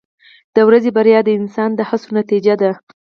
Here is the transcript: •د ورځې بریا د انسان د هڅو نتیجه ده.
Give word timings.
•د 0.55 0.57
ورځې 0.67 0.89
بریا 0.97 1.19
د 1.25 1.29
انسان 1.39 1.69
د 1.75 1.79
هڅو 1.89 2.07
نتیجه 2.19 2.53
ده. 2.61 2.71